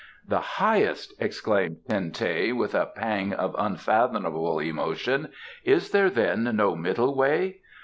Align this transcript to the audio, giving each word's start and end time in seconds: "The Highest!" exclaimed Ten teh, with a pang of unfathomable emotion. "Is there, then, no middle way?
"The 0.27 0.39
Highest!" 0.41 1.13
exclaimed 1.19 1.81
Ten 1.87 2.09
teh, 2.09 2.51
with 2.53 2.73
a 2.73 2.87
pang 2.87 3.33
of 3.33 3.55
unfathomable 3.59 4.57
emotion. 4.57 5.29
"Is 5.63 5.91
there, 5.91 6.09
then, 6.09 6.49
no 6.55 6.75
middle 6.75 7.15
way? 7.15 7.59